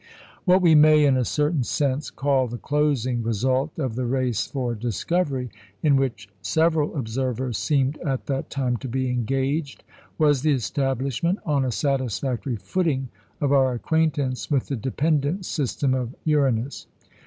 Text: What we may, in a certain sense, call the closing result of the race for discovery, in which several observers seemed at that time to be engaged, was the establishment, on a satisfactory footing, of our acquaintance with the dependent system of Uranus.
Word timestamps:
What 0.45 0.63
we 0.63 0.73
may, 0.73 1.05
in 1.05 1.15
a 1.15 1.23
certain 1.23 1.61
sense, 1.63 2.09
call 2.09 2.47
the 2.47 2.57
closing 2.57 3.21
result 3.21 3.77
of 3.77 3.93
the 3.93 4.07
race 4.07 4.47
for 4.47 4.73
discovery, 4.73 5.51
in 5.83 5.95
which 5.95 6.27
several 6.41 6.95
observers 6.95 7.59
seemed 7.59 7.99
at 7.99 8.25
that 8.25 8.49
time 8.49 8.77
to 8.77 8.87
be 8.87 9.11
engaged, 9.11 9.83
was 10.17 10.41
the 10.41 10.53
establishment, 10.53 11.37
on 11.45 11.63
a 11.63 11.71
satisfactory 11.71 12.55
footing, 12.55 13.09
of 13.39 13.51
our 13.51 13.73
acquaintance 13.73 14.49
with 14.49 14.69
the 14.69 14.75
dependent 14.75 15.45
system 15.45 15.93
of 15.93 16.15
Uranus. 16.23 16.87